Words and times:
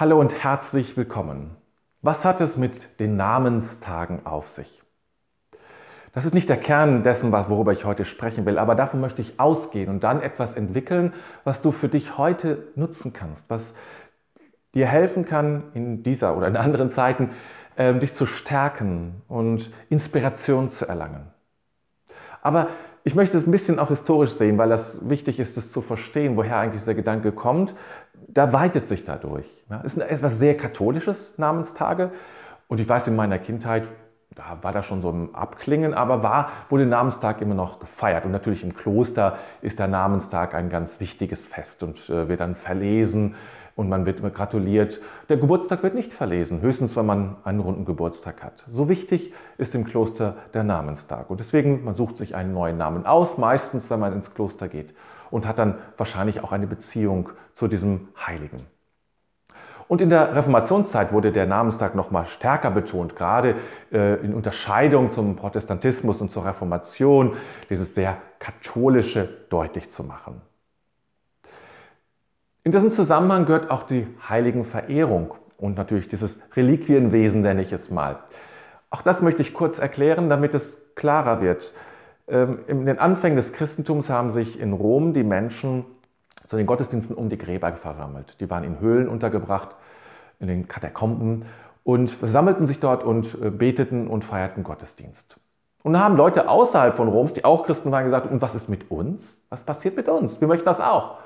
Hallo 0.00 0.18
und 0.18 0.42
herzlich 0.42 0.96
willkommen. 0.96 1.58
Was 2.00 2.24
hat 2.24 2.40
es 2.40 2.56
mit 2.56 2.98
den 3.00 3.16
Namenstagen 3.16 4.24
auf 4.24 4.48
sich? 4.48 4.82
Das 6.14 6.24
ist 6.24 6.32
nicht 6.32 6.48
der 6.48 6.56
Kern 6.56 7.02
dessen, 7.02 7.30
worüber 7.30 7.72
ich 7.72 7.84
heute 7.84 8.06
sprechen 8.06 8.46
will, 8.46 8.56
aber 8.56 8.74
davon 8.74 9.02
möchte 9.02 9.20
ich 9.20 9.38
ausgehen 9.38 9.90
und 9.90 10.02
dann 10.02 10.22
etwas 10.22 10.54
entwickeln, 10.54 11.12
was 11.44 11.60
du 11.60 11.70
für 11.70 11.90
dich 11.90 12.16
heute 12.16 12.68
nutzen 12.76 13.12
kannst, 13.12 13.50
was 13.50 13.74
dir 14.74 14.86
helfen 14.86 15.26
kann, 15.26 15.64
in 15.74 16.02
dieser 16.02 16.34
oder 16.34 16.48
in 16.48 16.56
anderen 16.56 16.88
Zeiten 16.88 17.32
äh, 17.76 17.92
dich 17.92 18.14
zu 18.14 18.24
stärken 18.24 19.20
und 19.28 19.70
Inspiration 19.90 20.70
zu 20.70 20.88
erlangen. 20.88 21.26
Aber 22.40 22.68
ich 23.04 23.14
möchte 23.14 23.38
es 23.38 23.46
ein 23.46 23.50
bisschen 23.50 23.78
auch 23.78 23.88
historisch 23.88 24.32
sehen, 24.32 24.58
weil 24.58 24.68
das 24.68 25.08
wichtig 25.08 25.40
ist, 25.40 25.56
es 25.56 25.72
zu 25.72 25.80
verstehen, 25.80 26.36
woher 26.36 26.58
eigentlich 26.58 26.82
dieser 26.82 26.94
Gedanke 26.94 27.32
kommt. 27.32 27.74
Da 28.28 28.52
weitet 28.52 28.86
sich 28.86 29.04
dadurch. 29.04 29.46
Ja, 29.70 29.82
es 29.84 29.96
ist 29.96 30.02
etwas 30.02 30.38
sehr 30.38 30.56
Katholisches, 30.56 31.32
Namenstage. 31.36 32.10
Und 32.68 32.80
ich 32.80 32.88
weiß, 32.88 33.08
in 33.08 33.16
meiner 33.16 33.38
Kindheit, 33.38 33.88
da 34.36 34.58
war 34.62 34.72
das 34.72 34.86
schon 34.86 35.02
so 35.02 35.10
im 35.10 35.34
Abklingen, 35.34 35.92
aber 35.92 36.22
war, 36.22 36.50
wurde 36.68 36.86
Namenstag 36.86 37.40
immer 37.40 37.54
noch 37.54 37.80
gefeiert. 37.80 38.24
Und 38.24 38.30
natürlich 38.30 38.62
im 38.62 38.74
Kloster 38.74 39.38
ist 39.60 39.80
der 39.80 39.88
Namenstag 39.88 40.54
ein 40.54 40.68
ganz 40.68 41.00
wichtiges 41.00 41.46
Fest 41.46 41.82
und 41.82 42.08
äh, 42.08 42.28
wird 42.28 42.40
dann 42.40 42.54
verlesen 42.54 43.34
und 43.74 43.88
man 43.88 44.06
wird 44.06 44.22
gratuliert. 44.34 45.00
Der 45.28 45.36
Geburtstag 45.36 45.82
wird 45.82 45.94
nicht 45.94 46.12
verlesen, 46.12 46.60
höchstens 46.60 46.94
wenn 46.94 47.06
man 47.06 47.36
einen 47.42 47.60
runden 47.60 47.84
Geburtstag 47.84 48.42
hat. 48.44 48.64
So 48.68 48.88
wichtig 48.88 49.32
ist 49.58 49.74
im 49.74 49.84
Kloster 49.84 50.36
der 50.54 50.62
Namenstag. 50.62 51.28
Und 51.28 51.40
deswegen, 51.40 51.84
man 51.84 51.96
sucht 51.96 52.18
sich 52.18 52.36
einen 52.36 52.52
neuen 52.52 52.76
Namen 52.76 53.06
aus, 53.06 53.36
meistens 53.36 53.90
wenn 53.90 53.98
man 53.98 54.12
ins 54.12 54.32
Kloster 54.32 54.68
geht 54.68 54.94
und 55.30 55.46
hat 55.46 55.58
dann 55.58 55.74
wahrscheinlich 55.96 56.42
auch 56.44 56.52
eine 56.52 56.68
Beziehung 56.68 57.30
zu 57.54 57.66
diesem 57.66 58.08
Heiligen. 58.26 58.66
Und 59.90 60.00
in 60.00 60.08
der 60.08 60.36
Reformationszeit 60.36 61.12
wurde 61.12 61.32
der 61.32 61.46
Namenstag 61.46 61.96
noch 61.96 62.12
mal 62.12 62.24
stärker 62.24 62.70
betont, 62.70 63.16
gerade 63.16 63.56
äh, 63.90 64.24
in 64.24 64.34
Unterscheidung 64.34 65.10
zum 65.10 65.34
Protestantismus 65.34 66.20
und 66.20 66.30
zur 66.30 66.44
Reformation, 66.44 67.34
dieses 67.70 67.96
sehr 67.96 68.18
katholische 68.38 69.28
deutlich 69.48 69.90
zu 69.90 70.04
machen. 70.04 70.42
In 72.62 72.70
diesem 72.70 72.92
Zusammenhang 72.92 73.46
gehört 73.46 73.72
auch 73.72 73.82
die 73.82 74.06
Heiligenverehrung 74.28 75.34
und 75.56 75.76
natürlich 75.76 76.08
dieses 76.08 76.38
Reliquienwesen, 76.54 77.40
nenne 77.40 77.62
ich 77.62 77.72
es 77.72 77.90
mal. 77.90 78.20
Auch 78.90 79.02
das 79.02 79.22
möchte 79.22 79.42
ich 79.42 79.54
kurz 79.54 79.80
erklären, 79.80 80.28
damit 80.28 80.54
es 80.54 80.78
klarer 80.94 81.40
wird. 81.40 81.74
Ähm, 82.28 82.60
in 82.68 82.86
den 82.86 83.00
Anfängen 83.00 83.34
des 83.34 83.52
Christentums 83.52 84.08
haben 84.08 84.30
sich 84.30 84.60
in 84.60 84.72
Rom 84.72 85.14
die 85.14 85.24
Menschen 85.24 85.84
zu 86.50 86.56
den 86.56 86.66
Gottesdiensten 86.66 87.14
um 87.14 87.28
die 87.28 87.38
Gräber 87.38 87.72
versammelt. 87.74 88.40
Die 88.40 88.50
waren 88.50 88.64
in 88.64 88.80
Höhlen 88.80 89.08
untergebracht, 89.08 89.76
in 90.40 90.48
den 90.48 90.66
Katakomben 90.66 91.44
und 91.84 92.10
versammelten 92.10 92.66
sich 92.66 92.80
dort 92.80 93.04
und 93.04 93.40
äh, 93.40 93.50
beteten 93.50 94.08
und 94.08 94.24
feierten 94.24 94.64
Gottesdienst. 94.64 95.36
Und 95.84 95.92
da 95.92 96.00
haben 96.00 96.16
Leute 96.16 96.48
außerhalb 96.48 96.96
von 96.96 97.06
Roms, 97.06 97.34
die 97.34 97.44
auch 97.44 97.64
Christen 97.64 97.92
waren, 97.92 98.02
gesagt, 98.02 98.28
und 98.28 98.42
was 98.42 98.56
ist 98.56 98.68
mit 98.68 98.90
uns? 98.90 99.40
Was 99.48 99.62
passiert 99.62 99.94
mit 99.94 100.08
uns? 100.08 100.40
Wir 100.40 100.48
möchten 100.48 100.64
das 100.64 100.80
auch. 100.80 101.18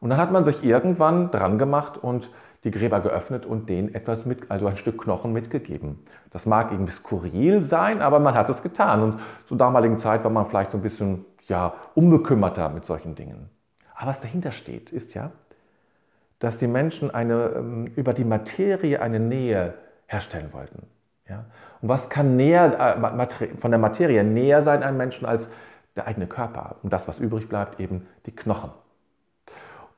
Und 0.00 0.08
dann 0.08 0.18
hat 0.18 0.32
man 0.32 0.46
sich 0.46 0.64
irgendwann 0.64 1.30
dran 1.30 1.58
gemacht 1.58 1.98
und 2.02 2.30
die 2.64 2.70
Gräber 2.70 3.00
geöffnet 3.00 3.44
und 3.44 3.68
denen 3.68 3.94
etwas 3.94 4.24
mit, 4.24 4.50
also 4.50 4.66
ein 4.66 4.78
Stück 4.78 5.02
Knochen 5.02 5.34
mitgegeben. 5.34 5.98
Das 6.30 6.46
mag 6.46 6.72
irgendwie 6.72 6.92
skurril 6.92 7.62
sein, 7.64 8.00
aber 8.00 8.18
man 8.18 8.34
hat 8.34 8.48
es 8.48 8.62
getan. 8.62 9.02
Und 9.02 9.20
zur 9.44 9.58
damaligen 9.58 9.98
Zeit 9.98 10.24
war 10.24 10.30
man 10.30 10.46
vielleicht 10.46 10.70
so 10.70 10.78
ein 10.78 10.82
bisschen 10.82 11.26
ja, 11.48 11.74
unbekümmerter 11.94 12.70
mit 12.70 12.86
solchen 12.86 13.14
Dingen. 13.14 13.50
Aber 14.00 14.08
was 14.08 14.20
dahinter 14.20 14.50
steht, 14.50 14.92
ist 14.92 15.12
ja, 15.12 15.30
dass 16.38 16.56
die 16.56 16.66
Menschen 16.66 17.10
eine, 17.10 17.52
ähm, 17.54 17.86
über 17.96 18.14
die 18.14 18.24
Materie 18.24 19.02
eine 19.02 19.20
Nähe 19.20 19.74
herstellen 20.06 20.54
wollten. 20.54 20.86
Ja? 21.28 21.44
Und 21.82 21.90
was 21.90 22.08
kann 22.08 22.34
näher, 22.34 22.96
äh, 22.98 23.56
von 23.58 23.70
der 23.70 23.78
Materie 23.78 24.24
näher 24.24 24.62
sein 24.62 24.82
einem 24.82 24.96
Menschen 24.96 25.26
als 25.26 25.50
der 25.96 26.06
eigene 26.06 26.26
Körper? 26.26 26.76
Und 26.82 26.94
das, 26.94 27.08
was 27.08 27.18
übrig 27.18 27.50
bleibt, 27.50 27.78
eben 27.78 28.06
die 28.24 28.34
Knochen. 28.34 28.70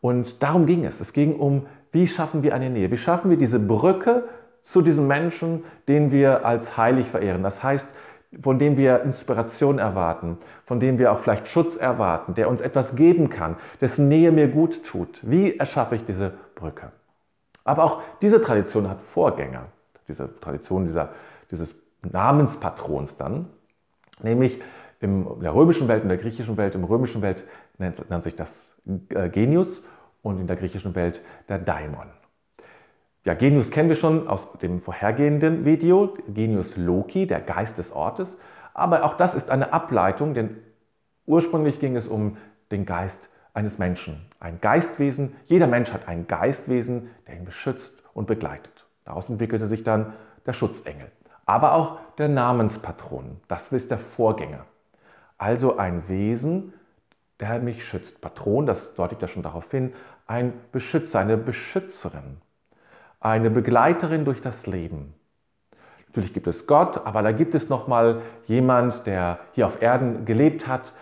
Und 0.00 0.42
darum 0.42 0.66
ging 0.66 0.84
es. 0.84 1.00
Es 1.00 1.12
ging 1.12 1.36
um, 1.36 1.66
wie 1.92 2.08
schaffen 2.08 2.42
wir 2.42 2.56
eine 2.56 2.70
Nähe? 2.70 2.90
Wie 2.90 2.98
schaffen 2.98 3.30
wir 3.30 3.36
diese 3.36 3.60
Brücke 3.60 4.24
zu 4.64 4.82
diesem 4.82 5.06
Menschen, 5.06 5.62
den 5.86 6.10
wir 6.10 6.44
als 6.44 6.76
heilig 6.76 7.06
verehren? 7.06 7.44
Das 7.44 7.62
heißt, 7.62 7.86
von 8.40 8.58
dem 8.58 8.76
wir 8.76 9.02
Inspiration 9.02 9.78
erwarten, 9.78 10.38
von 10.64 10.80
dem 10.80 10.98
wir 10.98 11.12
auch 11.12 11.18
vielleicht 11.18 11.48
Schutz 11.48 11.76
erwarten, 11.76 12.34
der 12.34 12.48
uns 12.48 12.60
etwas 12.60 12.96
geben 12.96 13.28
kann, 13.28 13.56
dessen 13.80 14.08
Nähe 14.08 14.32
mir 14.32 14.48
gut 14.48 14.84
tut. 14.84 15.20
Wie 15.22 15.56
erschaffe 15.58 15.96
ich 15.96 16.04
diese 16.04 16.32
Brücke? 16.54 16.92
Aber 17.64 17.84
auch 17.84 18.02
diese 18.22 18.40
Tradition 18.40 18.88
hat 18.88 19.00
Vorgänger, 19.00 19.66
diese 20.08 20.28
Tradition 20.40 20.86
dieser, 20.86 21.10
dieses 21.50 21.74
Namenspatrons 22.02 23.16
dann, 23.16 23.46
nämlich 24.22 24.60
in 25.00 25.26
der 25.40 25.54
römischen 25.54 25.88
Welt, 25.88 26.02
in 26.02 26.08
der 26.08 26.18
griechischen 26.18 26.56
Welt, 26.56 26.74
im 26.74 26.84
römischen 26.84 27.22
Welt 27.22 27.44
nennt, 27.78 28.08
nennt 28.08 28.22
sich 28.22 28.36
das 28.36 28.76
äh, 29.10 29.28
Genius 29.28 29.82
und 30.22 30.40
in 30.40 30.46
der 30.46 30.56
griechischen 30.56 30.94
Welt 30.94 31.20
der 31.48 31.58
Daimon. 31.58 32.06
Ja, 33.24 33.34
Genius 33.34 33.70
kennen 33.70 33.88
wir 33.88 33.94
schon 33.94 34.26
aus 34.26 34.48
dem 34.60 34.80
vorhergehenden 34.80 35.64
Video, 35.64 36.18
Genius 36.26 36.76
Loki, 36.76 37.28
der 37.28 37.40
Geist 37.40 37.78
des 37.78 37.92
Ortes. 37.92 38.36
Aber 38.74 39.04
auch 39.04 39.16
das 39.16 39.36
ist 39.36 39.48
eine 39.48 39.72
Ableitung, 39.72 40.34
denn 40.34 40.56
ursprünglich 41.24 41.78
ging 41.78 41.94
es 41.94 42.08
um 42.08 42.36
den 42.72 42.84
Geist 42.84 43.28
eines 43.54 43.78
Menschen. 43.78 44.26
Ein 44.40 44.60
Geistwesen, 44.60 45.36
jeder 45.46 45.68
Mensch 45.68 45.92
hat 45.92 46.08
ein 46.08 46.26
Geistwesen, 46.26 47.10
der 47.28 47.36
ihn 47.36 47.44
beschützt 47.44 47.94
und 48.12 48.26
begleitet. 48.26 48.86
Daraus 49.04 49.30
entwickelte 49.30 49.68
sich 49.68 49.84
dann 49.84 50.14
der 50.46 50.52
Schutzengel. 50.52 51.12
Aber 51.46 51.74
auch 51.74 52.00
der 52.18 52.28
Namenspatron, 52.28 53.40
das 53.46 53.70
ist 53.70 53.92
der 53.92 53.98
Vorgänger. 53.98 54.66
Also 55.38 55.76
ein 55.76 56.08
Wesen, 56.08 56.72
der 57.38 57.60
mich 57.60 57.84
schützt. 57.84 58.20
Patron, 58.20 58.66
das 58.66 58.94
deutet 58.94 59.22
ja 59.22 59.28
schon 59.28 59.44
darauf 59.44 59.70
hin, 59.70 59.92
ein 60.26 60.54
Beschützer, 60.72 61.20
eine 61.20 61.36
Beschützerin, 61.36 62.38
eine 63.22 63.50
Begleiterin 63.50 64.24
durch 64.24 64.40
das 64.40 64.66
Leben. 64.66 65.14
Natürlich 66.08 66.34
gibt 66.34 66.46
es 66.46 66.66
Gott, 66.66 67.06
aber 67.06 67.22
da 67.22 67.32
gibt 67.32 67.54
es 67.54 67.68
noch 67.70 67.88
mal 67.88 68.20
jemand, 68.46 69.06
der 69.06 69.38
hier 69.52 69.66
auf 69.66 69.80
Erden 69.80 70.26
gelebt 70.26 70.66
hat 70.66 70.92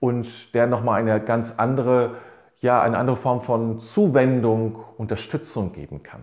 und 0.00 0.52
der 0.54 0.66
noch 0.66 0.82
mal 0.82 0.94
eine 0.94 1.20
ganz 1.20 1.54
andere, 1.56 2.16
ja, 2.60 2.82
eine 2.82 2.98
andere 2.98 3.16
Form 3.16 3.40
von 3.40 3.78
Zuwendung, 3.78 4.82
Unterstützung 4.96 5.72
geben 5.72 6.02
kann. 6.02 6.22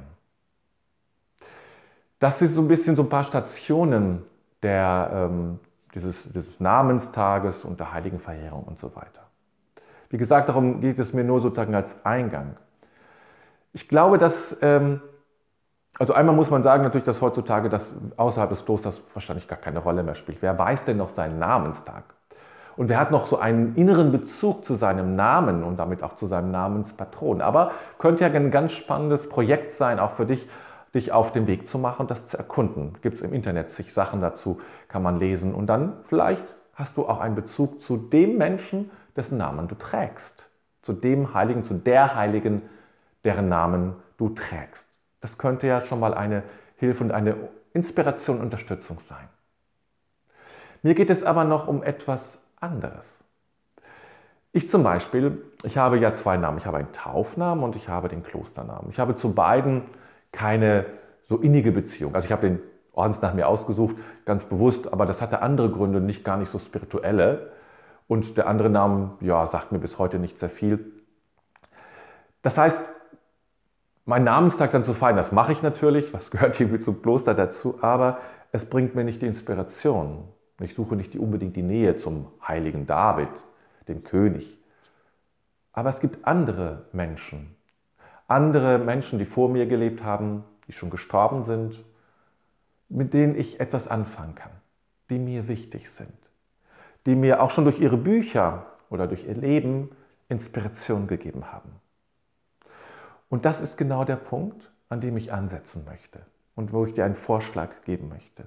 Das 2.20 2.40
sind 2.40 2.54
so 2.54 2.62
ein 2.62 2.68
bisschen 2.68 2.96
so 2.96 3.04
ein 3.04 3.10
paar 3.10 3.24
Stationen 3.24 4.24
der, 4.64 5.12
ähm, 5.14 5.60
dieses, 5.94 6.24
dieses 6.24 6.60
Namenstages 6.60 7.64
und 7.64 7.80
der 7.80 7.94
heiligen 7.94 8.20
Verjährung 8.20 8.64
und 8.64 8.80
so 8.80 8.94
weiter. 8.96 9.22
Wie 10.10 10.18
gesagt, 10.18 10.50
darum 10.50 10.82
geht 10.82 11.00
es 11.00 11.14
mir 11.14 11.24
nur 11.24 11.40
sozusagen 11.40 11.76
als 11.76 12.06
Eingang. 12.06 12.58
Ich 13.74 13.88
glaube, 13.88 14.18
dass, 14.18 14.58
ähm, 14.62 15.02
also 15.98 16.14
einmal 16.14 16.36
muss 16.36 16.50
man 16.50 16.62
sagen 16.62 16.84
natürlich, 16.84 17.06
dass 17.06 17.22
heutzutage 17.22 17.70
das 17.70 17.94
außerhalb 18.18 18.50
des 18.50 18.66
Klosters 18.66 19.02
wahrscheinlich 19.14 19.48
gar 19.48 19.60
keine 19.60 19.80
Rolle 19.80 20.04
mehr 20.04 20.16
spielt. 20.16 20.42
Wer 20.42 20.58
weiß 20.58 20.86
denn 20.86 20.98
noch 20.98 21.10
seinen 21.10 21.40
Namenstag? 21.40 22.04
Und 22.76 22.90
wer 22.90 23.00
hat 23.00 23.12
noch 23.12 23.26
so 23.26 23.38
einen 23.38 23.76
inneren 23.76 24.12
Bezug 24.12 24.66
zu 24.66 24.74
seinem 24.74 25.16
Namen 25.16 25.64
und 25.64 25.78
damit 25.78 26.04
auch 26.04 26.18
zu 26.18 26.28
seinem 26.28 26.52
Namenspatron? 26.52 27.42
Aber 27.42 27.72
könnte 27.98 28.26
ja 28.26 28.30
ein 28.30 28.52
ganz 28.52 28.74
spannendes 28.74 29.30
Projekt 29.30 29.72
sein, 29.72 30.00
auch 30.00 30.12
für 30.12 30.26
dich, 30.26 30.50
dich 30.94 31.14
auf 31.14 31.32
den 31.32 31.48
Weg 31.48 31.68
zu 31.68 31.80
machen 31.80 32.02
und 32.02 32.12
das 32.12 32.28
zu 32.28 32.38
erkunden. 32.38 32.98
Gibt 33.02 33.16
es 33.16 33.22
im 33.22 33.34
Internet 33.34 33.72
sich 33.72 33.94
Sachen 33.94 34.20
dazu, 34.20 34.60
kann 34.90 35.04
man 35.04 35.18
lesen. 35.18 35.54
Und 35.54 35.68
dann 35.68 35.94
vielleicht 36.04 36.44
hast 36.74 36.98
du 36.98 37.08
auch 37.08 37.22
einen 37.22 37.36
Bezug 37.36 37.82
zu 37.82 37.96
dem 37.96 38.38
Menschen, 38.38 38.92
dessen 39.16 39.38
Namen 39.38 39.70
du 39.70 39.76
trägst. 39.76 40.50
Zu 40.82 40.92
dem 40.92 41.34
Heiligen, 41.34 41.64
zu 41.64 41.74
der 41.74 42.16
Heiligen, 42.16 42.62
deren 43.24 43.48
Namen 43.48 43.96
du 44.18 44.30
trägst. 44.30 44.95
Das 45.26 45.40
könnte 45.40 45.66
ja 45.66 45.82
schon 45.82 46.00
mal 46.00 46.14
eine 46.14 46.44
Hilfe 46.76 47.04
und 47.04 47.12
eine 47.12 47.36
Inspiration, 47.74 48.40
Unterstützung 48.42 49.00
sein. 49.00 49.28
Mir 50.84 50.94
geht 50.94 51.10
es 51.10 51.24
aber 51.24 51.46
noch 51.46 51.68
um 51.68 51.82
etwas 51.82 52.38
anderes. 52.60 53.24
Ich 54.52 54.70
zum 54.70 54.84
Beispiel, 54.84 55.42
ich 55.64 55.80
habe 55.80 55.98
ja 55.98 56.14
zwei 56.14 56.38
Namen. 56.38 56.60
Ich 56.60 56.68
habe 56.68 56.78
einen 56.78 56.92
Taufnamen 56.92 57.64
und 57.64 57.76
ich 57.76 57.90
habe 57.90 58.08
den 58.08 58.22
Klosternamen. 58.22 58.92
Ich 58.92 59.00
habe 59.00 59.16
zu 59.16 59.34
beiden 59.34 59.82
keine 60.32 60.86
so 61.24 61.38
innige 61.38 61.72
Beziehung. 61.72 62.14
Also 62.14 62.28
ich 62.28 62.32
habe 62.32 62.48
den 62.48 62.60
Ordensnamen 62.94 63.38
mir 63.38 63.48
ausgesucht, 63.48 63.96
ganz 64.26 64.46
bewusst, 64.46 64.94
aber 64.94 65.08
das 65.08 65.24
hatte 65.24 65.42
andere 65.42 65.72
Gründe, 65.72 66.02
nicht 66.02 66.24
gar 66.24 66.38
nicht 66.38 66.52
so 66.52 66.60
spirituelle. 66.60 67.52
Und 68.08 68.38
der 68.38 68.46
andere 68.46 68.70
Name, 68.70 69.14
ja, 69.22 69.48
sagt 69.48 69.72
mir 69.72 69.80
bis 69.80 69.98
heute 69.98 70.20
nicht 70.20 70.38
sehr 70.38 70.52
viel. 70.52 70.92
Das 72.44 72.60
heißt, 72.60 72.80
mein 74.06 74.24
Namenstag 74.24 74.72
dann 74.72 74.84
zu 74.84 74.94
feiern, 74.94 75.18
das 75.18 75.32
mache 75.32 75.52
ich 75.52 75.62
natürlich, 75.64 76.14
was 76.14 76.30
gehört 76.32 76.60
irgendwie 76.60 76.80
zum 76.80 77.02
Kloster 77.02 77.34
dazu, 77.34 77.80
aber 77.82 78.20
es 78.52 78.66
bringt 78.66 78.96
mir 78.96 79.04
nicht 79.04 79.22
die 79.22 79.28
Inspiration. 79.28 80.24
Ich 80.62 80.76
suche 80.76 80.96
nicht 80.96 81.16
unbedingt 81.18 81.56
die 81.56 81.64
Nähe 81.64 81.98
zum 81.98 82.28
heiligen 82.48 82.86
David, 82.88 83.30
dem 83.88 84.04
König. 84.04 84.58
Aber 85.74 85.90
es 85.90 86.00
gibt 86.00 86.26
andere 86.26 86.86
Menschen, 86.94 87.56
andere 88.28 88.78
Menschen, 88.78 89.20
die 89.20 89.26
vor 89.26 89.50
mir 89.50 89.66
gelebt 89.66 90.04
haben, 90.04 90.46
die 90.68 90.72
schon 90.72 90.90
gestorben 90.90 91.44
sind, 91.44 91.84
mit 92.88 93.14
denen 93.14 93.36
ich 93.36 93.60
etwas 93.60 93.88
anfangen 93.88 94.36
kann, 94.36 94.52
die 95.10 95.20
mir 95.20 95.48
wichtig 95.48 95.90
sind, 95.90 96.14
die 97.06 97.16
mir 97.16 97.42
auch 97.42 97.52
schon 97.52 97.66
durch 97.66 97.80
ihre 97.80 97.98
Bücher 97.98 98.68
oder 98.90 99.08
durch 99.08 99.28
ihr 99.28 99.36
Leben 99.36 99.90
Inspiration 100.30 101.08
gegeben 101.08 101.52
haben. 101.52 101.70
Und 103.36 103.44
das 103.44 103.60
ist 103.60 103.78
genau 103.78 104.06
der 104.06 104.16
Punkt, 104.16 104.72
an 104.88 105.02
dem 105.02 105.18
ich 105.18 105.34
ansetzen 105.34 105.84
möchte 105.84 106.22
und 106.56 106.72
wo 106.72 106.86
ich 106.86 106.94
dir 106.94 107.04
einen 107.04 107.16
Vorschlag 107.16 107.84
geben 107.84 108.08
möchte. 108.08 108.46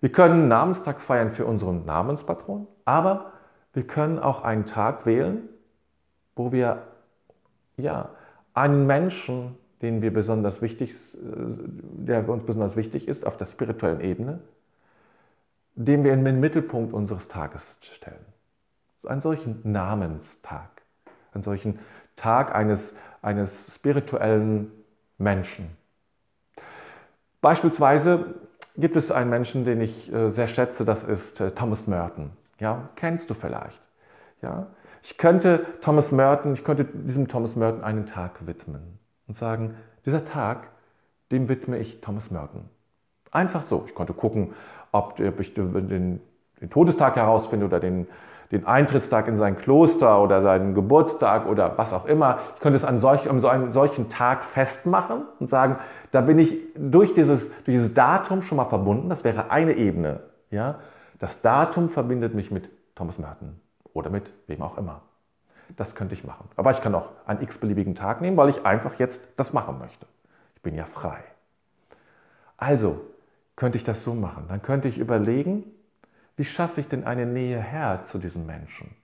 Wir 0.00 0.10
können 0.10 0.48
Namenstag 0.48 1.02
feiern 1.02 1.30
für 1.30 1.44
unseren 1.44 1.84
Namenspatron, 1.84 2.66
aber 2.86 3.34
wir 3.74 3.86
können 3.86 4.18
auch 4.18 4.42
einen 4.42 4.64
Tag 4.64 5.04
wählen, 5.04 5.50
wo 6.34 6.50
wir 6.50 6.84
ja, 7.76 8.08
einen 8.54 8.86
Menschen, 8.86 9.58
den 9.82 10.00
wir 10.00 10.14
besonders 10.14 10.62
wichtig, 10.62 10.94
der 11.12 12.26
uns 12.26 12.44
besonders 12.44 12.74
wichtig 12.74 13.06
ist 13.06 13.26
auf 13.26 13.36
der 13.36 13.44
spirituellen 13.44 14.00
Ebene, 14.00 14.40
den 15.74 16.04
wir 16.04 16.14
in 16.14 16.24
den 16.24 16.40
Mittelpunkt 16.40 16.94
unseres 16.94 17.28
Tages 17.28 17.76
stellen. 17.82 18.24
So 18.96 19.08
einen 19.08 19.20
solchen 19.20 19.60
Namenstag, 19.62 20.70
einen 21.34 21.42
solchen 21.42 21.80
Tag 22.16 22.54
eines, 22.54 22.94
eines 23.22 23.74
spirituellen 23.74 24.72
Menschen. 25.18 25.76
Beispielsweise 27.40 28.34
gibt 28.76 28.96
es 28.96 29.10
einen 29.10 29.30
Menschen, 29.30 29.64
den 29.64 29.80
ich 29.80 30.12
äh, 30.12 30.30
sehr 30.30 30.48
schätze, 30.48 30.84
das 30.84 31.04
ist 31.04 31.40
äh, 31.40 31.52
Thomas 31.52 31.86
Merton. 31.86 32.32
Ja, 32.58 32.88
kennst 32.96 33.30
du 33.30 33.34
vielleicht. 33.34 33.80
Ja, 34.42 34.66
ich 35.02 35.18
könnte 35.18 35.64
Thomas 35.80 36.12
Merton, 36.12 36.54
ich 36.54 36.64
könnte 36.64 36.84
diesem 36.84 37.28
Thomas 37.28 37.56
Merton 37.56 37.84
einen 37.84 38.06
Tag 38.06 38.46
widmen 38.46 38.98
und 39.28 39.36
sagen, 39.36 39.76
dieser 40.04 40.24
Tag, 40.24 40.68
dem 41.30 41.48
widme 41.48 41.78
ich 41.78 42.00
Thomas 42.00 42.30
Merton. 42.30 42.68
Einfach 43.30 43.62
so. 43.62 43.84
Ich 43.86 43.94
konnte 43.94 44.14
gucken, 44.14 44.54
ob 44.92 45.20
ich 45.20 45.54
den, 45.54 46.20
den 46.60 46.70
Todestag 46.70 47.16
herausfinde 47.16 47.66
oder 47.66 47.80
den, 47.80 48.06
den 48.52 48.66
Eintrittstag 48.66 49.28
in 49.28 49.36
sein 49.36 49.56
Kloster 49.56 50.22
oder 50.22 50.42
seinen 50.42 50.74
Geburtstag 50.74 51.46
oder 51.46 51.76
was 51.76 51.92
auch 51.92 52.06
immer. 52.06 52.38
Ich 52.54 52.60
könnte 52.60 52.76
es 52.76 52.84
an, 52.84 52.98
solch, 52.98 53.28
an 53.28 53.40
so 53.40 53.48
einem 53.48 53.72
solchen 53.72 54.08
Tag 54.08 54.44
festmachen 54.44 55.22
und 55.40 55.48
sagen, 55.48 55.76
da 56.12 56.20
bin 56.20 56.38
ich 56.38 56.58
durch 56.76 57.14
dieses, 57.14 57.48
durch 57.48 57.76
dieses 57.76 57.94
Datum 57.94 58.42
schon 58.42 58.56
mal 58.56 58.66
verbunden. 58.66 59.08
Das 59.08 59.24
wäre 59.24 59.50
eine 59.50 59.72
Ebene. 59.72 60.20
Ja? 60.50 60.76
Das 61.18 61.40
Datum 61.40 61.88
verbindet 61.88 62.34
mich 62.34 62.50
mit 62.50 62.68
Thomas 62.94 63.18
Merton 63.18 63.60
oder 63.92 64.10
mit 64.10 64.32
wem 64.46 64.62
auch 64.62 64.78
immer. 64.78 65.02
Das 65.76 65.94
könnte 65.94 66.14
ich 66.14 66.24
machen. 66.24 66.48
Aber 66.56 66.70
ich 66.70 66.80
kann 66.80 66.94
auch 66.94 67.08
einen 67.26 67.42
x-beliebigen 67.42 67.94
Tag 67.94 68.20
nehmen, 68.20 68.36
weil 68.36 68.48
ich 68.50 68.64
einfach 68.64 68.98
jetzt 68.98 69.20
das 69.36 69.52
machen 69.52 69.78
möchte. 69.78 70.06
Ich 70.54 70.62
bin 70.62 70.74
ja 70.74 70.84
frei. 70.84 71.18
Also 72.56 73.00
könnte 73.56 73.78
ich 73.78 73.84
das 73.84 74.04
so 74.04 74.14
machen. 74.14 74.44
Dann 74.48 74.62
könnte 74.62 74.88
ich 74.88 74.98
überlegen, 74.98 75.64
wie 76.36 76.44
schaffe 76.44 76.80
ich 76.80 76.88
denn 76.88 77.04
eine 77.04 77.26
Nähe 77.26 77.60
her 77.60 78.02
zu 78.04 78.18
diesem 78.18 78.46
Menschen? 78.46 78.94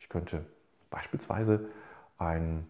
Ich 0.00 0.08
könnte 0.08 0.44
beispielsweise 0.90 1.68
ein, 2.18 2.66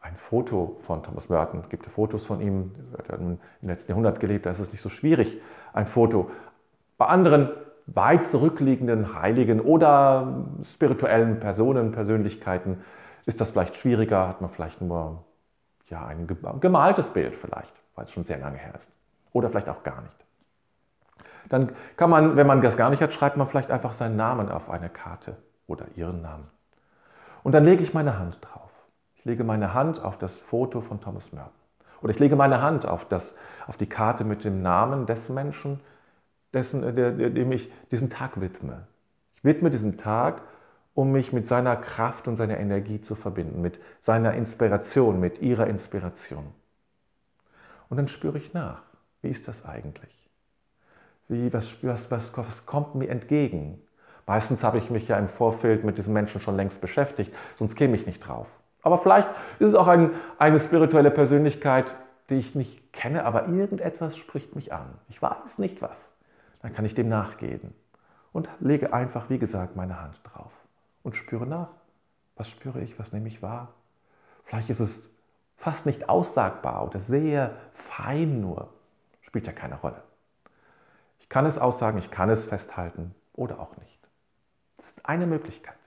ein 0.00 0.16
Foto 0.16 0.76
von 0.80 1.02
Thomas 1.02 1.28
Merton, 1.28 1.60
es 1.60 1.68
gibt 1.68 1.86
Fotos 1.86 2.24
von 2.24 2.40
ihm, 2.40 2.72
er 2.92 3.14
hat 3.14 3.20
im 3.20 3.38
letzten 3.62 3.92
Jahrhundert 3.92 4.20
gelebt, 4.20 4.46
da 4.46 4.50
ist 4.50 4.60
es 4.60 4.72
nicht 4.72 4.82
so 4.82 4.88
schwierig, 4.88 5.40
ein 5.72 5.86
Foto. 5.86 6.30
Bei 6.96 7.06
anderen 7.06 7.50
weit 7.86 8.24
zurückliegenden 8.24 9.20
Heiligen 9.20 9.60
oder 9.60 10.46
spirituellen 10.72 11.40
Personen, 11.40 11.92
Persönlichkeiten 11.92 12.82
ist 13.26 13.40
das 13.40 13.50
vielleicht 13.50 13.76
schwieriger, 13.76 14.28
hat 14.28 14.40
man 14.40 14.50
vielleicht 14.50 14.80
nur 14.80 15.24
ja, 15.88 16.06
ein 16.06 16.26
gemaltes 16.60 17.08
Bild 17.10 17.34
vielleicht, 17.34 17.72
weil 17.94 18.04
es 18.04 18.12
schon 18.12 18.24
sehr 18.24 18.38
lange 18.38 18.58
her 18.58 18.74
ist. 18.74 18.90
Oder 19.32 19.48
vielleicht 19.48 19.68
auch 19.68 19.82
gar 19.82 20.00
nicht. 20.02 20.23
Dann 21.48 21.72
kann 21.96 22.10
man, 22.10 22.36
wenn 22.36 22.46
man 22.46 22.62
das 22.62 22.76
gar 22.76 22.90
nicht 22.90 23.02
hat, 23.02 23.12
schreibt 23.12 23.36
man 23.36 23.46
vielleicht 23.46 23.70
einfach 23.70 23.92
seinen 23.92 24.16
Namen 24.16 24.50
auf 24.50 24.70
eine 24.70 24.88
Karte 24.88 25.36
oder 25.66 25.86
ihren 25.96 26.22
Namen. 26.22 26.48
Und 27.42 27.52
dann 27.52 27.64
lege 27.64 27.82
ich 27.82 27.94
meine 27.94 28.18
Hand 28.18 28.38
drauf. 28.40 28.70
Ich 29.16 29.24
lege 29.24 29.44
meine 29.44 29.74
Hand 29.74 30.02
auf 30.02 30.18
das 30.18 30.36
Foto 30.36 30.80
von 30.80 31.00
Thomas 31.00 31.32
Merton. 31.32 31.52
Oder 32.02 32.12
ich 32.12 32.18
lege 32.18 32.36
meine 32.36 32.60
Hand 32.60 32.86
auf, 32.86 33.06
das, 33.06 33.34
auf 33.66 33.76
die 33.76 33.86
Karte 33.86 34.24
mit 34.24 34.44
dem 34.44 34.62
Namen 34.62 35.06
des 35.06 35.28
Menschen, 35.28 35.80
dessen, 36.52 36.82
äh, 36.82 37.30
dem 37.30 37.52
ich 37.52 37.72
diesen 37.90 38.10
Tag 38.10 38.40
widme. 38.40 38.86
Ich 39.36 39.44
widme 39.44 39.70
diesen 39.70 39.96
Tag, 39.96 40.42
um 40.94 41.12
mich 41.12 41.32
mit 41.32 41.46
seiner 41.46 41.76
Kraft 41.76 42.28
und 42.28 42.36
seiner 42.36 42.58
Energie 42.58 43.00
zu 43.00 43.14
verbinden, 43.14 43.60
mit 43.60 43.80
seiner 44.00 44.34
Inspiration, 44.34 45.18
mit 45.18 45.40
ihrer 45.40 45.66
Inspiration. 45.66 46.52
Und 47.88 47.96
dann 47.96 48.08
spüre 48.08 48.38
ich 48.38 48.54
nach, 48.54 48.82
wie 49.22 49.28
ist 49.28 49.48
das 49.48 49.64
eigentlich? 49.64 50.23
Wie, 51.28 51.52
was, 51.52 51.82
was, 51.82 52.10
was, 52.10 52.36
was 52.36 52.66
kommt 52.66 52.94
mir 52.94 53.08
entgegen? 53.08 53.80
Meistens 54.26 54.64
habe 54.64 54.78
ich 54.78 54.90
mich 54.90 55.08
ja 55.08 55.18
im 55.18 55.28
Vorfeld 55.28 55.84
mit 55.84 55.98
diesen 55.98 56.14
Menschen 56.14 56.40
schon 56.40 56.56
längst 56.56 56.80
beschäftigt, 56.80 57.34
sonst 57.58 57.76
käme 57.76 57.96
ich 57.96 58.06
nicht 58.06 58.20
drauf. 58.20 58.62
Aber 58.82 58.98
vielleicht 58.98 59.28
ist 59.58 59.68
es 59.70 59.74
auch 59.74 59.86
ein, 59.86 60.10
eine 60.38 60.60
spirituelle 60.60 61.10
Persönlichkeit, 61.10 61.94
die 62.30 62.36
ich 62.36 62.54
nicht 62.54 62.92
kenne, 62.92 63.24
aber 63.24 63.48
irgendetwas 63.48 64.16
spricht 64.16 64.54
mich 64.54 64.72
an. 64.72 64.86
Ich 65.08 65.20
weiß 65.20 65.58
nicht 65.58 65.82
was. 65.82 66.12
Dann 66.62 66.72
kann 66.72 66.84
ich 66.84 66.94
dem 66.94 67.08
nachgehen 67.08 67.74
und 68.32 68.48
lege 68.60 68.92
einfach, 68.92 69.28
wie 69.28 69.38
gesagt, 69.38 69.76
meine 69.76 70.00
Hand 70.00 70.20
drauf 70.24 70.52
und 71.02 71.16
spüre 71.16 71.46
nach. 71.46 71.68
Was 72.36 72.48
spüre 72.48 72.80
ich? 72.80 72.98
Was 72.98 73.12
nehme 73.12 73.28
ich 73.28 73.42
wahr? 73.42 73.68
Vielleicht 74.44 74.70
ist 74.70 74.80
es 74.80 75.08
fast 75.56 75.86
nicht 75.86 76.08
aussagbar 76.08 76.86
oder 76.86 76.98
sehr 76.98 77.54
fein 77.72 78.40
nur. 78.40 78.68
Spielt 79.22 79.46
ja 79.46 79.52
keine 79.52 79.76
Rolle. 79.76 80.02
Ich 81.24 81.30
kann 81.30 81.46
es 81.46 81.56
aussagen, 81.56 81.96
ich 81.96 82.10
kann 82.10 82.28
es 82.28 82.44
festhalten 82.44 83.14
oder 83.32 83.58
auch 83.58 83.74
nicht. 83.78 83.98
Das 84.76 84.88
ist 84.88 85.06
eine 85.06 85.26
Möglichkeit. 85.26 85.78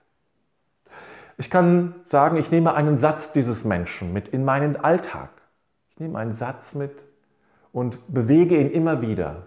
Ich 1.36 1.48
kann 1.48 1.94
sagen, 2.06 2.38
ich 2.38 2.50
nehme 2.50 2.74
einen 2.74 2.96
Satz 2.96 3.32
dieses 3.32 3.62
Menschen 3.64 4.12
mit 4.12 4.26
in 4.26 4.44
meinen 4.44 4.74
Alltag. 4.74 5.30
Ich 5.90 6.00
nehme 6.00 6.18
einen 6.18 6.32
Satz 6.32 6.74
mit 6.74 6.90
und 7.72 8.00
bewege 8.12 8.58
ihn 8.58 8.72
immer 8.72 9.00
wieder. 9.00 9.46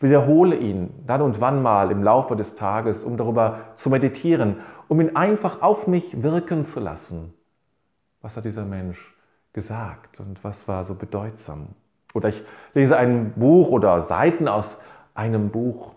Wiederhole 0.00 0.56
ihn 0.56 0.92
dann 1.06 1.22
und 1.22 1.40
wann 1.40 1.62
mal 1.62 1.92
im 1.92 2.02
Laufe 2.02 2.34
des 2.34 2.56
Tages, 2.56 3.04
um 3.04 3.16
darüber 3.16 3.60
zu 3.76 3.90
meditieren, 3.90 4.56
um 4.88 5.00
ihn 5.00 5.14
einfach 5.14 5.62
auf 5.62 5.86
mich 5.86 6.24
wirken 6.24 6.64
zu 6.64 6.80
lassen. 6.80 7.32
Was 8.20 8.36
hat 8.36 8.44
dieser 8.44 8.64
Mensch 8.64 9.16
gesagt 9.52 10.18
und 10.18 10.42
was 10.42 10.66
war 10.66 10.82
so 10.82 10.96
bedeutsam? 10.96 11.68
Oder 12.14 12.30
ich 12.30 12.42
lese 12.74 12.96
ein 12.96 13.32
Buch 13.34 13.70
oder 13.70 14.02
Seiten 14.02 14.48
aus 14.48 14.78
einem 15.18 15.50
Buch. 15.50 15.94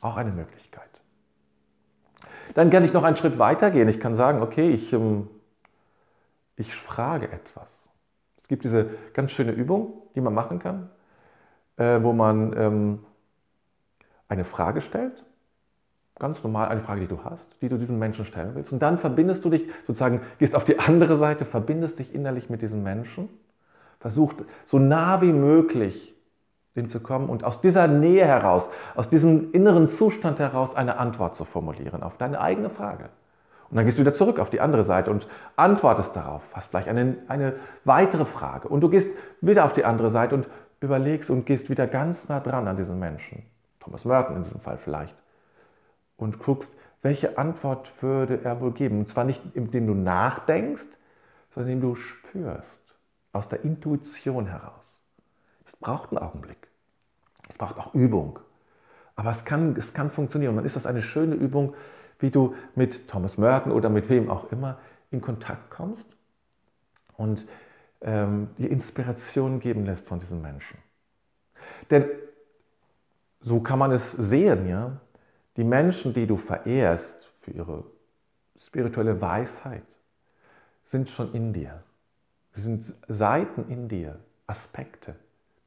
Auch 0.00 0.16
eine 0.16 0.30
Möglichkeit. 0.30 0.88
Dann 2.54 2.70
kann 2.70 2.84
ich 2.84 2.92
noch 2.92 3.04
einen 3.04 3.16
Schritt 3.16 3.38
weiter 3.38 3.70
gehen. 3.70 3.88
Ich 3.88 4.00
kann 4.00 4.14
sagen, 4.14 4.42
okay, 4.42 4.70
ich, 4.70 4.92
ähm, 4.92 5.28
ich 6.56 6.74
frage 6.74 7.30
etwas. 7.30 7.88
Es 8.38 8.48
gibt 8.48 8.64
diese 8.64 8.90
ganz 9.12 9.30
schöne 9.30 9.52
Übung, 9.52 9.92
die 10.14 10.20
man 10.20 10.34
machen 10.34 10.58
kann, 10.58 10.90
äh, 11.76 12.02
wo 12.02 12.12
man 12.12 12.52
ähm, 12.56 12.98
eine 14.28 14.44
Frage 14.44 14.80
stellt, 14.80 15.22
ganz 16.18 16.42
normal 16.42 16.68
eine 16.68 16.80
Frage, 16.80 17.02
die 17.02 17.06
du 17.06 17.22
hast, 17.22 17.60
die 17.62 17.68
du 17.68 17.76
diesem 17.76 17.98
Menschen 17.98 18.24
stellen 18.24 18.54
willst. 18.54 18.72
Und 18.72 18.80
dann 18.80 18.98
verbindest 18.98 19.44
du 19.44 19.50
dich 19.50 19.68
sozusagen, 19.86 20.22
gehst 20.38 20.56
auf 20.56 20.64
die 20.64 20.78
andere 20.78 21.16
Seite, 21.16 21.44
verbindest 21.44 21.98
dich 21.98 22.14
innerlich 22.14 22.50
mit 22.50 22.62
diesem 22.62 22.82
Menschen 22.82 23.28
versucht 24.00 24.44
so 24.64 24.78
nah 24.78 25.20
wie 25.20 25.32
möglich 25.32 26.14
dem 26.76 26.88
zu 26.88 27.00
kommen 27.00 27.28
und 27.28 27.44
aus 27.44 27.60
dieser 27.60 27.88
Nähe 27.88 28.24
heraus, 28.26 28.68
aus 28.94 29.08
diesem 29.08 29.52
inneren 29.52 29.88
Zustand 29.88 30.38
heraus 30.38 30.74
eine 30.74 30.98
Antwort 30.98 31.36
zu 31.36 31.44
formulieren 31.44 32.02
auf 32.02 32.16
deine 32.16 32.40
eigene 32.40 32.70
Frage. 32.70 33.10
Und 33.70 33.76
dann 33.76 33.84
gehst 33.84 33.98
du 33.98 34.02
wieder 34.02 34.14
zurück 34.14 34.40
auf 34.40 34.50
die 34.50 34.60
andere 34.60 34.82
Seite 34.82 35.10
und 35.10 35.28
antwortest 35.56 36.14
darauf, 36.16 36.42
hast 36.54 36.70
vielleicht 36.70 36.88
eine, 36.88 37.16
eine 37.28 37.54
weitere 37.84 38.24
Frage. 38.24 38.68
Und 38.68 38.80
du 38.80 38.88
gehst 38.88 39.10
wieder 39.40 39.64
auf 39.64 39.72
die 39.72 39.84
andere 39.84 40.10
Seite 40.10 40.34
und 40.34 40.48
überlegst 40.80 41.30
und 41.30 41.46
gehst 41.46 41.70
wieder 41.70 41.86
ganz 41.86 42.28
nah 42.28 42.40
dran 42.40 42.66
an 42.66 42.76
diesen 42.76 42.98
Menschen. 42.98 43.44
Thomas 43.78 44.04
Merton 44.04 44.36
in 44.36 44.42
diesem 44.42 44.60
Fall 44.60 44.76
vielleicht. 44.76 45.14
Und 46.16 46.40
guckst, 46.40 46.72
welche 47.02 47.38
Antwort 47.38 47.92
würde 48.02 48.40
er 48.42 48.60
wohl 48.60 48.72
geben. 48.72 48.98
Und 48.98 49.08
zwar 49.08 49.24
nicht, 49.24 49.40
indem 49.54 49.86
du 49.86 49.94
nachdenkst, 49.94 50.88
sondern 51.54 51.72
indem 51.72 51.90
du 51.90 51.94
spürst 51.94 52.96
aus 53.32 53.48
der 53.48 53.64
Intuition 53.64 54.46
heraus. 54.46 54.79
Es 55.70 55.76
braucht 55.76 56.10
einen 56.10 56.18
Augenblick. 56.18 56.66
Es 57.48 57.56
braucht 57.56 57.78
auch 57.78 57.94
Übung. 57.94 58.40
Aber 59.14 59.30
es 59.30 59.44
kann, 59.44 59.76
es 59.76 59.94
kann 59.94 60.10
funktionieren. 60.10 60.56
Dann 60.56 60.64
ist 60.64 60.74
das 60.74 60.84
eine 60.84 61.00
schöne 61.00 61.36
Übung, 61.36 61.74
wie 62.18 62.30
du 62.30 62.56
mit 62.74 63.06
Thomas 63.06 63.38
Merton 63.38 63.70
oder 63.70 63.88
mit 63.88 64.08
wem 64.08 64.30
auch 64.30 64.50
immer 64.50 64.78
in 65.12 65.20
Kontakt 65.20 65.70
kommst 65.70 66.08
und 67.16 67.46
ähm, 68.00 68.48
die 68.58 68.66
Inspiration 68.66 69.60
geben 69.60 69.86
lässt 69.86 70.08
von 70.08 70.18
diesen 70.18 70.42
Menschen. 70.42 70.76
Denn 71.88 72.04
so 73.40 73.60
kann 73.60 73.78
man 73.78 73.92
es 73.92 74.10
sehen, 74.10 74.68
ja. 74.68 75.00
Die 75.56 75.64
Menschen, 75.64 76.14
die 76.14 76.26
du 76.26 76.36
verehrst 76.36 77.32
für 77.42 77.52
ihre 77.52 77.84
spirituelle 78.56 79.20
Weisheit, 79.20 79.86
sind 80.82 81.10
schon 81.10 81.32
in 81.32 81.52
dir. 81.52 81.82
Sie 82.52 82.62
sind 82.62 82.94
Seiten 83.06 83.68
in 83.68 83.88
dir, 83.88 84.18
Aspekte, 84.46 85.14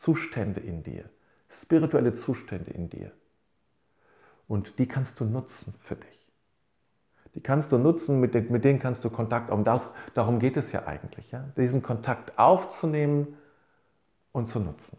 Zustände 0.04 0.60
in 0.60 0.84
dir, 0.84 1.06
spirituelle 1.48 2.14
Zustände 2.14 2.72
in 2.72 2.90
dir. 2.90 3.14
Und 4.50 4.78
die 4.78 4.86
kannst 4.86 5.22
du 5.22 5.24
nutzen 5.24 5.74
für 5.80 5.96
dich. 5.96 6.28
Die 7.36 7.40
kannst 7.40 7.72
du 7.72 7.78
nutzen, 7.78 8.20
mit, 8.20 8.34
denen 8.34 8.80
kannst 8.80 9.06
du 9.06 9.10
Kontakt 9.10 9.50
aufnehmen. 9.50 9.64
Das, 9.64 9.94
darum 10.14 10.40
geht 10.40 10.58
es 10.58 10.74
ja 10.74 10.86
eigentlich, 10.88 11.32
ja? 11.32 11.46
diesen 11.56 11.82
Kontakt 11.82 12.38
aufzunehmen 12.38 13.38
und 14.34 14.50
zu 14.50 14.60
nutzen. 14.60 14.98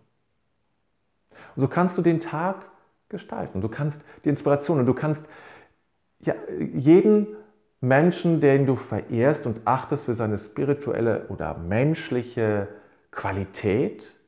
Und 1.54 1.60
so 1.60 1.68
kannst 1.68 1.98
du 1.98 2.02
den 2.02 2.20
Tag 2.20 2.64
gestalten. 3.10 3.60
Du 3.60 3.68
kannst 3.68 4.02
die 4.24 4.30
Inspiration 4.30 4.78
und 4.80 4.86
du 4.86 4.94
kannst 4.94 5.28
ja, 6.20 6.34
jeden 6.72 7.26
Menschen, 7.82 8.40
den 8.40 8.64
du 8.64 8.76
verehrst 8.76 9.44
und 9.44 9.66
achtest 9.66 10.06
für 10.06 10.14
seine 10.14 10.38
spirituelle 10.38 11.28
oder 11.28 11.58
menschliche 11.58 12.68
Qualität, 13.10 14.18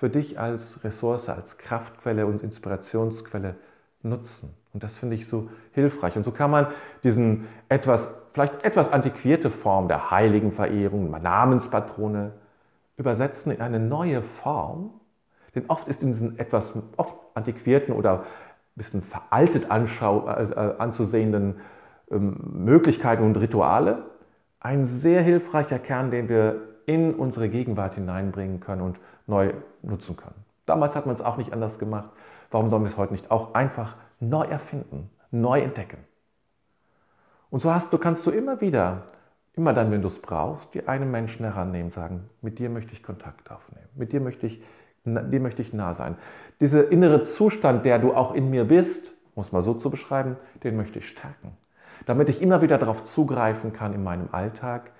für 0.00 0.08
dich 0.08 0.40
als 0.40 0.82
Ressource, 0.82 1.28
als 1.28 1.58
Kraftquelle 1.58 2.24
und 2.26 2.42
Inspirationsquelle 2.42 3.56
nutzen. 4.02 4.48
Und 4.72 4.82
das 4.82 4.96
finde 4.96 5.14
ich 5.14 5.28
so 5.28 5.50
hilfreich. 5.72 6.16
Und 6.16 6.24
so 6.24 6.30
kann 6.30 6.50
man 6.50 6.68
diesen 7.04 7.46
etwas, 7.68 8.10
vielleicht 8.32 8.64
etwas 8.64 8.90
antiquierte 8.90 9.50
Form 9.50 9.88
der 9.88 10.10
Heiligenverehrung, 10.10 11.10
Namenspatrone, 11.10 12.32
übersetzen 12.96 13.52
in 13.52 13.60
eine 13.60 13.78
neue 13.78 14.22
Form. 14.22 14.90
Denn 15.54 15.64
oft 15.68 15.86
ist 15.86 16.02
in 16.02 16.12
diesen 16.12 16.38
etwas 16.38 16.72
oft 16.96 17.16
antiquierten 17.34 17.94
oder 17.94 18.20
ein 18.20 18.24
bisschen 18.76 19.02
veraltet 19.02 19.70
anschau, 19.70 20.26
äh, 20.28 20.76
anzusehenden 20.78 21.56
ähm, 22.10 22.38
Möglichkeiten 22.54 23.22
und 23.22 23.36
Rituale 23.36 24.04
ein 24.60 24.86
sehr 24.86 25.20
hilfreicher 25.20 25.78
Kern, 25.78 26.10
den 26.10 26.30
wir 26.30 26.70
in 26.86 27.14
unsere 27.14 27.50
Gegenwart 27.50 27.96
hineinbringen 27.96 28.60
können 28.60 28.80
und 28.80 28.98
neu 29.30 29.54
nutzen 29.82 30.16
können. 30.16 30.44
Damals 30.66 30.94
hat 30.94 31.06
man 31.06 31.14
es 31.14 31.22
auch 31.22 31.38
nicht 31.38 31.52
anders 31.52 31.78
gemacht. 31.78 32.10
Warum 32.50 32.68
sollen 32.68 32.82
wir 32.82 32.88
es 32.88 32.98
heute 32.98 33.12
nicht 33.12 33.30
auch 33.30 33.54
einfach 33.54 33.96
neu 34.20 34.44
erfinden, 34.44 35.08
neu 35.30 35.60
entdecken? 35.60 35.98
Und 37.48 37.60
so 37.62 37.72
hast 37.72 37.92
du, 37.92 37.98
kannst 37.98 38.26
du 38.26 38.30
immer 38.30 38.60
wieder, 38.60 39.04
immer 39.54 39.72
dann, 39.72 39.90
wenn 39.90 40.02
du 40.02 40.08
es 40.08 40.20
brauchst, 40.20 40.74
dir 40.74 40.88
einen 40.88 41.10
Menschen 41.10 41.44
herannehmen, 41.44 41.90
sagen, 41.90 42.28
mit 42.42 42.58
dir 42.58 42.68
möchte 42.68 42.92
ich 42.92 43.02
Kontakt 43.02 43.50
aufnehmen, 43.50 43.88
mit 43.94 44.12
dir 44.12 44.20
möchte 44.20 44.46
ich, 44.46 44.62
dir 45.04 45.40
möchte 45.40 45.62
ich 45.62 45.72
nah 45.72 45.94
sein. 45.94 46.16
Dieser 46.60 46.92
innere 46.92 47.22
Zustand, 47.22 47.84
der 47.86 47.98
du 47.98 48.12
auch 48.12 48.34
in 48.34 48.50
mir 48.50 48.64
bist, 48.64 49.12
muss 49.34 49.50
man 49.50 49.62
so 49.62 49.74
zu 49.74 49.90
beschreiben, 49.90 50.36
den 50.62 50.76
möchte 50.76 50.98
ich 50.98 51.08
stärken 51.08 51.56
damit 52.06 52.28
ich 52.28 52.42
immer 52.42 52.62
wieder 52.62 52.78
darauf 52.78 53.04
zugreifen 53.04 53.72
kann 53.72 53.94
in 53.94 54.02
meinem 54.02 54.28
Alltag, 54.32 54.90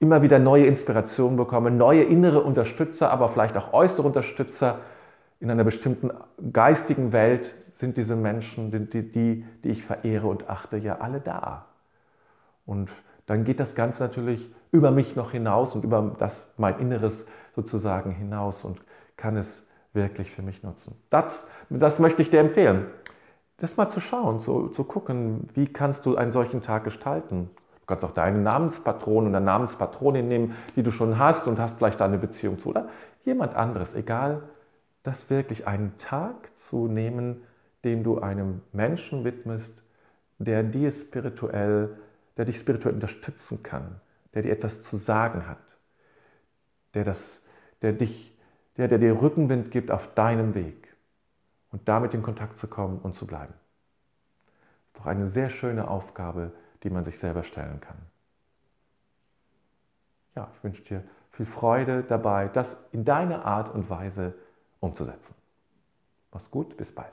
immer 0.00 0.22
wieder 0.22 0.38
neue 0.38 0.66
Inspirationen 0.66 1.36
bekomme, 1.36 1.70
neue 1.70 2.02
innere 2.02 2.42
Unterstützer, 2.42 3.10
aber 3.10 3.28
vielleicht 3.28 3.56
auch 3.56 3.72
äußere 3.72 4.06
Unterstützer 4.06 4.80
in 5.40 5.50
einer 5.50 5.64
bestimmten 5.64 6.10
geistigen 6.52 7.12
Welt 7.12 7.54
sind 7.72 7.96
diese 7.96 8.16
Menschen, 8.16 8.70
die, 8.70 9.10
die, 9.10 9.44
die 9.64 9.68
ich 9.68 9.84
verehre 9.84 10.26
und 10.26 10.48
achte, 10.48 10.76
ja 10.76 10.98
alle 10.98 11.20
da. 11.20 11.66
Und 12.66 12.90
dann 13.26 13.44
geht 13.44 13.60
das 13.60 13.74
Ganze 13.74 14.02
natürlich 14.02 14.50
über 14.72 14.90
mich 14.90 15.16
noch 15.16 15.32
hinaus 15.32 15.74
und 15.74 15.84
über 15.84 16.16
das 16.18 16.52
mein 16.56 16.78
Inneres 16.78 17.26
sozusagen 17.54 18.10
hinaus 18.10 18.64
und 18.64 18.80
kann 19.16 19.36
es 19.36 19.64
wirklich 19.92 20.30
für 20.30 20.42
mich 20.42 20.62
nutzen. 20.62 20.96
Das, 21.10 21.46
das 21.70 21.98
möchte 21.98 22.22
ich 22.22 22.30
dir 22.30 22.40
empfehlen 22.40 22.86
das 23.58 23.76
mal 23.76 23.90
zu 23.90 24.00
schauen, 24.00 24.40
zu, 24.40 24.68
zu 24.68 24.84
gucken, 24.84 25.48
wie 25.54 25.66
kannst 25.66 26.06
du 26.06 26.16
einen 26.16 26.32
solchen 26.32 26.62
Tag 26.62 26.84
gestalten. 26.84 27.50
Du 27.88 27.94
kannst 27.94 28.04
auch 28.04 28.12
deinen 28.12 28.42
Namenspatron 28.42 29.28
oder 29.28 29.40
Namenspatronin 29.40 30.28
nehmen, 30.28 30.54
die 30.76 30.82
du 30.82 30.90
schon 30.90 31.18
hast 31.18 31.48
und 31.48 31.58
hast 31.58 31.78
vielleicht 31.78 31.98
da 31.98 32.04
eine 32.04 32.18
Beziehung 32.18 32.58
zu 32.58 32.68
oder 32.68 32.90
jemand 33.24 33.54
anderes, 33.56 33.94
egal, 33.94 34.42
das 35.04 35.30
wirklich 35.30 35.66
einen 35.66 35.96
Tag 35.96 36.50
zu 36.58 36.86
nehmen, 36.86 37.44
den 37.84 38.04
du 38.04 38.18
einem 38.18 38.60
Menschen 38.72 39.24
widmest, 39.24 39.72
der 40.36 40.64
dir 40.64 40.90
spirituell, 40.90 41.96
der 42.36 42.44
dich 42.44 42.58
spirituell 42.58 42.92
unterstützen 42.92 43.62
kann, 43.62 44.02
der 44.34 44.42
dir 44.42 44.52
etwas 44.52 44.82
zu 44.82 44.98
sagen 44.98 45.48
hat, 45.48 45.78
der, 46.92 47.04
das, 47.04 47.40
der, 47.80 47.94
dich, 47.94 48.36
der, 48.76 48.88
der 48.88 48.98
dir 48.98 49.22
Rückenwind 49.22 49.70
gibt 49.70 49.90
auf 49.90 50.12
deinem 50.12 50.54
Weg 50.54 50.94
und 51.72 51.88
damit 51.88 52.12
in 52.12 52.22
Kontakt 52.22 52.58
zu 52.58 52.66
kommen 52.66 52.98
und 52.98 53.14
zu 53.14 53.26
bleiben. 53.26 53.54
Das 53.54 54.88
ist 54.88 54.98
doch 54.98 55.06
eine 55.06 55.30
sehr 55.30 55.48
schöne 55.48 55.88
Aufgabe, 55.88 56.52
die 56.82 56.90
man 56.90 57.04
sich 57.04 57.18
selber 57.18 57.42
stellen 57.42 57.80
kann. 57.80 57.98
Ja, 60.34 60.50
ich 60.54 60.64
wünsche 60.64 60.82
dir 60.82 61.04
viel 61.32 61.46
Freude 61.46 62.02
dabei, 62.02 62.48
das 62.48 62.76
in 62.92 63.04
deiner 63.04 63.44
Art 63.44 63.74
und 63.74 63.90
Weise 63.90 64.34
umzusetzen. 64.80 65.34
Mach's 66.32 66.50
gut, 66.50 66.76
bis 66.76 66.94
bald. 66.94 67.12